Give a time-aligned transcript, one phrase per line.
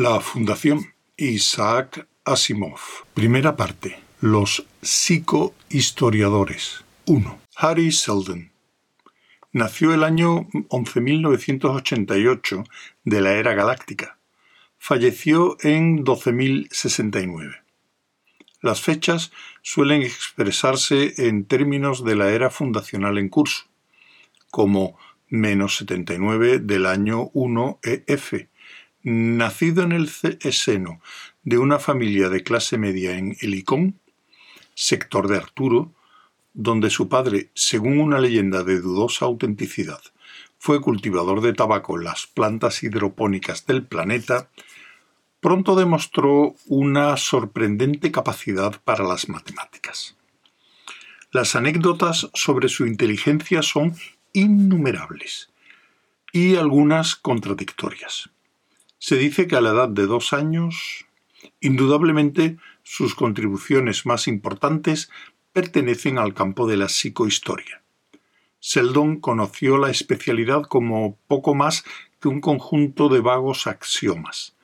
[0.00, 2.78] La Fundación Isaac Asimov.
[3.14, 3.98] Primera parte.
[4.20, 6.84] Los psicohistoriadores.
[7.06, 7.40] 1.
[7.56, 8.52] Harry Seldon.
[9.50, 12.64] Nació el año 11.988
[13.02, 14.20] de la era galáctica.
[14.78, 17.60] Falleció en 12.069.
[18.62, 23.64] Las fechas suelen expresarse en términos de la era fundacional en curso,
[24.52, 24.96] como
[25.28, 28.46] menos 79 del año 1 EF,
[29.08, 31.00] nacido en el seno
[31.42, 33.98] de una familia de clase media en Helicón,
[34.74, 35.92] sector de Arturo,
[36.52, 40.00] donde su padre, según una leyenda de dudosa autenticidad,
[40.58, 44.50] fue cultivador de tabaco en las plantas hidropónicas del planeta,
[45.40, 50.16] pronto demostró una sorprendente capacidad para las matemáticas.
[51.30, 53.94] Las anécdotas sobre su inteligencia son
[54.32, 55.50] innumerables
[56.32, 58.30] y algunas contradictorias.
[58.98, 61.06] Se dice que a la edad de dos años,
[61.60, 65.10] indudablemente sus contribuciones más importantes
[65.52, 67.82] pertenecen al campo de la psicohistoria.
[68.60, 71.84] Seldon conoció la especialidad como poco más
[72.20, 74.56] que un conjunto de vagos axiomas.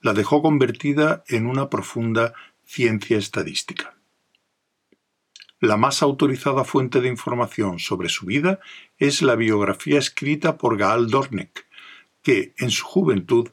[0.00, 2.32] La dejó convertida en una profunda
[2.64, 3.96] ciencia estadística.
[5.58, 8.60] La más autorizada fuente de información sobre su vida
[8.98, 11.66] es la biografía escrita por Gaal Dornick,
[12.22, 13.48] que, en su juventud,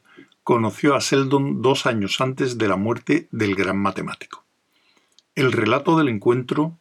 [0.48, 4.46] conoció a Seldon dos años antes de la muerte del gran matemático.
[5.34, 6.78] El relato del encuentro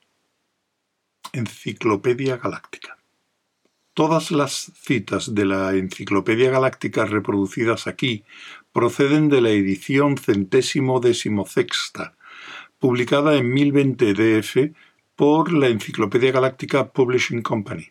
[1.34, 2.98] Enciclopedia Galáctica.
[3.94, 8.24] Todas las citas de la Enciclopedia Galáctica reproducidas aquí
[8.72, 12.16] proceden de la edición centésimo decimosexta,
[12.80, 14.74] publicada en 1020 DF
[15.18, 17.90] por la Enciclopedia Galáctica Publishing Company.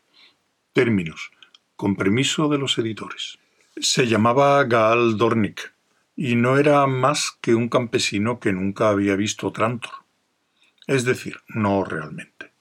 [0.72, 1.32] Términos.
[1.76, 3.38] Con permiso de los editores.
[3.78, 5.75] Se llamaba Gaal Dornick
[6.16, 9.92] y no era más que un campesino que nunca había visto Trantor.
[10.86, 12.52] Es decir, no realmente.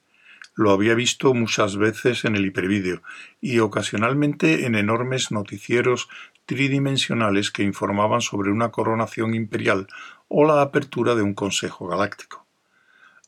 [0.55, 3.01] Lo había visto muchas veces en el hipervídeo
[3.39, 6.09] y ocasionalmente en enormes noticieros
[6.45, 9.87] tridimensionales que informaban sobre una coronación imperial
[10.27, 12.45] o la apertura de un consejo galáctico.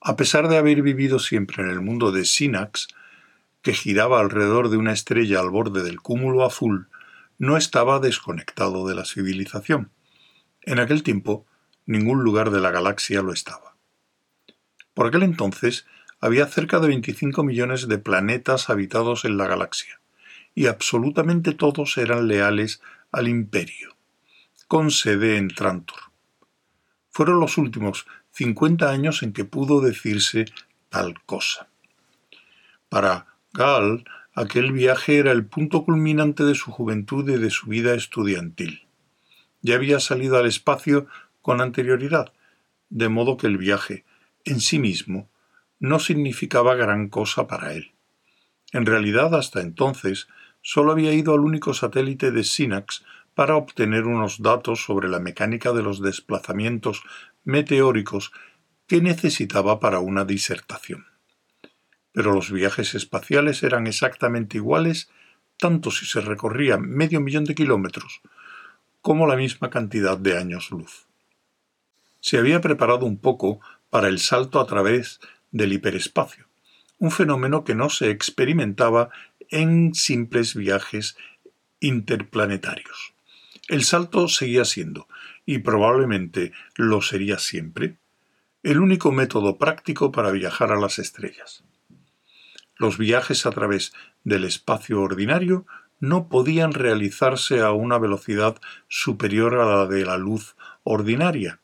[0.02, 2.88] A pesar de haber vivido siempre en el mundo de Sinax,
[3.62, 6.90] que giraba alrededor de una estrella al borde del cúmulo azul,
[7.38, 9.92] no estaba desconectado de la civilización.
[10.68, 11.46] En aquel tiempo,
[11.86, 13.78] ningún lugar de la galaxia lo estaba.
[14.94, 15.86] Por aquel entonces,
[16.20, 20.02] había cerca de 25 millones de planetas habitados en la galaxia,
[20.54, 22.82] y absolutamente todos eran leales
[23.14, 23.96] al imperio,
[24.68, 26.12] con sede en Trantor.
[27.12, 30.46] Fueron los últimos 50 años en que pudo decirse
[30.90, 31.70] tal cosa.
[32.90, 34.04] Para Gal,
[34.40, 38.87] Aquel viaje era el punto culminante de su juventud y de su vida estudiantil.
[39.62, 41.08] Ya había salido al espacio
[41.42, 42.34] con anterioridad,
[42.90, 44.06] de modo que el viaje,
[44.46, 45.30] en sí mismo,
[45.80, 47.92] no significaba gran cosa para él.
[48.72, 50.28] En realidad, hasta entonces,
[50.62, 55.72] solo había ido al único satélite de Sinax para obtener unos datos sobre la mecánica
[55.72, 57.04] de los desplazamientos
[57.44, 58.32] meteóricos
[58.88, 61.06] que necesitaba para una disertación
[62.18, 65.08] pero los viajes espaciales eran exactamente iguales
[65.60, 68.22] tanto si se recorría medio millón de kilómetros
[69.08, 71.08] como la misma cantidad de años luz.
[72.20, 76.50] Se había preparado un poco para el salto a través del hiperespacio,
[76.98, 79.10] un fenómeno que no se experimentaba
[79.50, 81.16] en simples viajes
[81.80, 83.14] interplanetarios.
[83.70, 85.08] El salto seguía siendo,
[85.46, 87.96] y probablemente lo sería siempre,
[88.62, 91.64] el único método práctico para viajar a las estrellas.
[92.76, 93.94] Los viajes a través
[94.26, 95.66] del espacio ordinario
[96.00, 101.60] no podían realizarse a una velocidad superior a la de la luz ordinaria.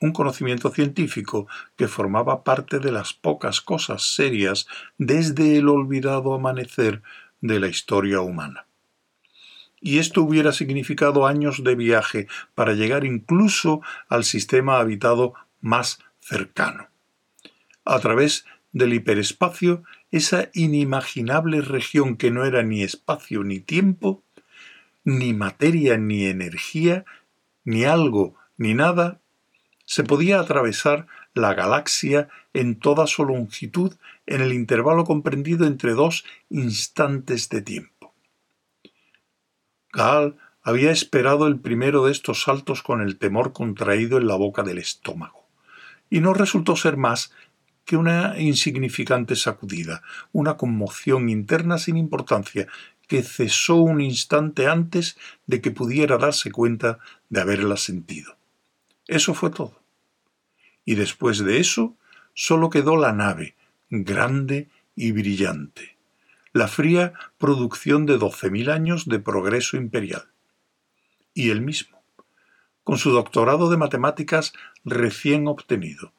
[0.00, 4.66] Un conocimiento científico que formaba parte de las pocas cosas serias
[4.96, 7.02] desde el olvidado amanecer
[7.40, 8.66] de la historia humana.
[9.80, 16.88] Y esto hubiera significado años de viaje para llegar incluso al sistema habitado más cercano.
[17.84, 24.22] A través del hiperespacio esa inimaginable región que no era ni espacio ni tiempo,
[25.04, 27.04] ni materia ni energía,
[27.64, 29.20] ni algo ni nada,
[29.84, 33.94] se podía atravesar la galaxia en toda su longitud
[34.26, 38.14] en el intervalo comprendido entre dos instantes de tiempo.
[39.92, 44.62] Gaal había esperado el primero de estos saltos con el temor contraído en la boca
[44.62, 45.48] del estómago,
[46.10, 47.32] y no resultó ser más
[47.88, 50.02] que una insignificante sacudida,
[50.32, 52.66] una conmoción interna sin importancia,
[53.06, 56.98] que cesó un instante antes de que pudiera darse cuenta
[57.30, 58.36] de haberla sentido.
[59.06, 59.80] Eso fue todo.
[60.84, 61.96] Y después de eso,
[62.34, 63.56] solo quedó la nave,
[63.88, 65.96] grande y brillante,
[66.52, 70.26] la fría producción de doce mil años de progreso imperial.
[71.32, 72.02] Y él mismo,
[72.84, 74.52] con su doctorado de matemáticas
[74.84, 76.12] recién obtenido,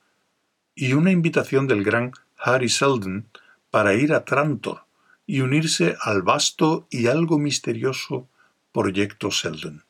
[0.81, 3.28] y una invitación del gran Harry Seldon
[3.70, 4.86] para ir a Trantor
[5.28, 8.30] y unirse al vasto y algo misterioso
[8.72, 9.84] proyecto Seldon.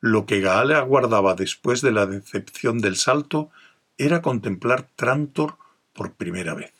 [0.00, 3.48] Lo que Gaale aguardaba después de la decepción del salto
[3.96, 5.56] era contemplar Trantor
[5.94, 6.74] por primera vez.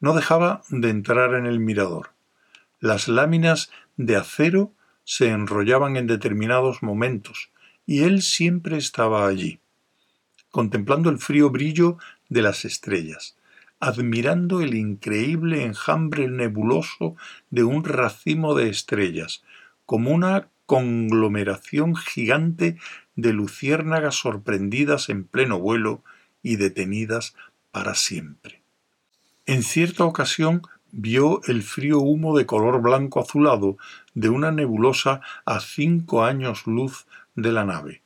[0.00, 2.10] No dejaba de entrar en el mirador.
[2.80, 4.72] Las láminas de acero
[5.04, 7.48] se enrollaban en determinados momentos,
[7.86, 9.58] y él siempre estaba allí,
[10.54, 11.98] contemplando el frío brillo
[12.28, 13.36] de las estrellas,
[13.80, 17.16] admirando el increíble enjambre nebuloso
[17.50, 19.42] de un racimo de estrellas,
[19.84, 22.78] como una conglomeración gigante
[23.16, 26.04] de luciérnagas sorprendidas en pleno vuelo
[26.40, 27.34] y detenidas
[27.72, 28.62] para siempre.
[29.46, 30.62] En cierta ocasión
[30.92, 33.76] vio el frío humo de color blanco azulado
[34.14, 38.03] de una nebulosa a cinco años luz de la nave,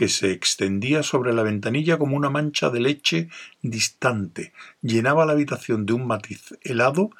[0.00, 3.28] que se extendía sobre la ventanilla como una mancha de leche
[3.60, 7.10] distante, llenaba la habitación de un matiz helado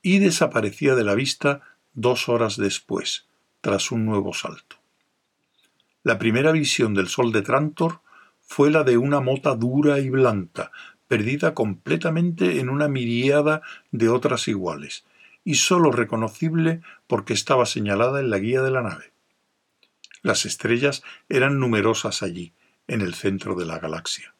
[0.00, 1.60] y desaparecía de la vista
[1.92, 3.26] dos horas después,
[3.60, 4.76] tras un nuevo salto.
[6.04, 8.00] La primera visión del sol de Trantor
[8.40, 10.72] fue la de una mota dura y blanca,
[11.08, 13.60] perdida completamente en una miriada
[13.90, 15.04] de otras iguales,
[15.44, 19.15] y sólo reconocible porque estaba señalada en la guía de la nave.
[20.26, 22.52] Las estrellas eran numerosas allí,
[22.88, 24.34] en el centro de la galaxia.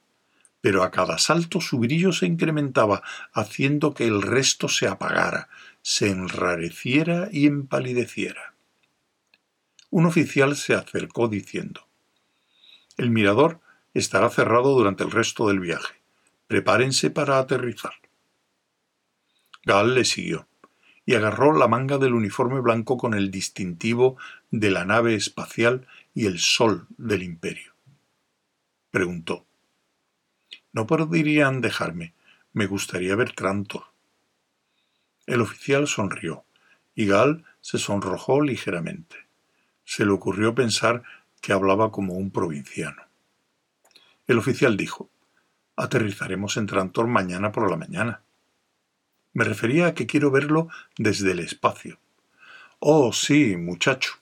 [0.60, 5.48] Pero a cada salto su brillo se incrementaba, haciendo que el resto se apagara,
[5.82, 8.54] se enrareciera y empalideciera.
[9.88, 11.86] Un oficial se acercó diciendo
[12.96, 13.60] El mirador
[13.94, 16.02] estará cerrado durante el resto del viaje.
[16.48, 17.94] Prepárense para aterrizar.
[19.62, 20.48] Gal le siguió
[21.06, 24.16] y agarró la manga del uniforme blanco con el distintivo
[24.50, 27.72] de la nave espacial y el sol del imperio.
[28.90, 29.46] Preguntó.
[30.72, 32.12] ¿No podrían dejarme?
[32.52, 33.84] Me gustaría ver Trantor.
[35.26, 36.44] El oficial sonrió,
[36.94, 39.16] y Gal se sonrojó ligeramente.
[39.84, 41.04] Se le ocurrió pensar
[41.40, 43.02] que hablaba como un provinciano.
[44.26, 45.08] El oficial dijo,
[45.76, 48.22] Aterrizaremos en Trantor mañana por la mañana.
[49.36, 51.98] Me refería a que quiero verlo desde el espacio.
[52.78, 54.14] Oh, sí, muchacho.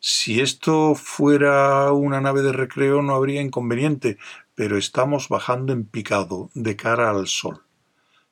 [0.00, 4.18] Si esto fuera una nave de recreo no habría inconveniente,
[4.56, 7.62] pero estamos bajando en picado, de cara al sol.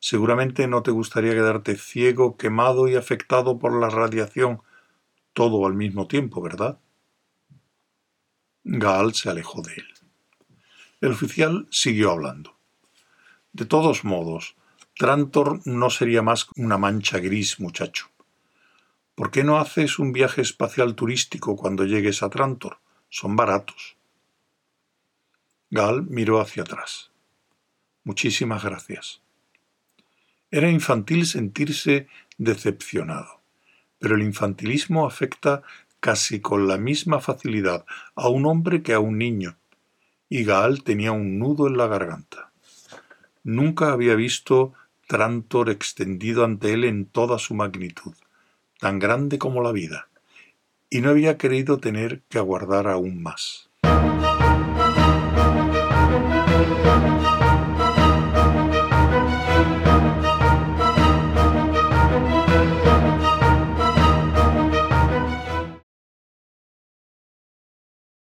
[0.00, 4.62] Seguramente no te gustaría quedarte ciego, quemado y afectado por la radiación,
[5.34, 6.80] todo al mismo tiempo, ¿verdad?
[8.64, 9.86] Gaal se alejó de él.
[11.00, 12.56] El oficial siguió hablando.
[13.52, 14.56] De todos modos,
[15.00, 18.10] Trantor no sería más una mancha gris, muchacho.
[19.14, 22.80] ¿Por qué no haces un viaje espacial turístico cuando llegues a Trantor?
[23.08, 23.96] Son baratos.
[25.70, 27.12] Gal miró hacia atrás.
[28.04, 29.22] Muchísimas gracias.
[30.50, 33.40] Era infantil sentirse decepcionado,
[34.00, 35.62] pero el infantilismo afecta
[36.00, 39.56] casi con la misma facilidad a un hombre que a un niño,
[40.28, 42.52] y Gaal tenía un nudo en la garganta.
[43.42, 44.74] Nunca había visto
[45.10, 48.14] Trantor extendido ante él en toda su magnitud,
[48.78, 50.06] tan grande como la vida,
[50.88, 53.70] y no había creído tener que aguardar aún más.